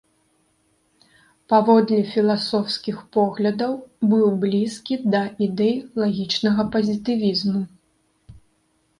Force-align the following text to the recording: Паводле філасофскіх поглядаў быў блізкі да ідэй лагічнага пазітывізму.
Паводле 1.51 1.97
філасофскіх 2.13 2.97
поглядаў 3.17 3.73
быў 4.13 4.23
блізкі 4.45 4.97
да 5.17 5.21
ідэй 5.47 5.75
лагічнага 6.05 6.61
пазітывізму. 6.77 7.61